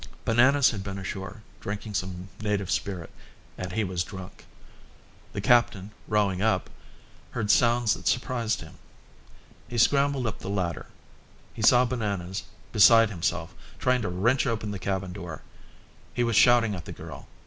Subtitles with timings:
[0.25, 3.11] Bananas had been ashore, drinking some native spirit,
[3.55, 4.47] and he was drunk.
[5.33, 6.71] The captain, rowing up,
[7.29, 8.79] heard sounds that surprised him.
[9.67, 10.87] He scrambled up the ladder.
[11.53, 12.41] He saw Bananas,
[12.71, 15.43] beside himself, trying to wrench open the cabin door.
[16.15, 17.27] He was shouting at the girl.